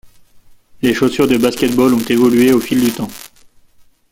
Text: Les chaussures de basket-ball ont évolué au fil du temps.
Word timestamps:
Les 0.81 0.95
chaussures 0.95 1.27
de 1.27 1.37
basket-ball 1.37 1.93
ont 1.93 1.99
évolué 1.99 2.51
au 2.53 2.59
fil 2.59 2.81
du 2.83 2.91
temps. 2.91 3.11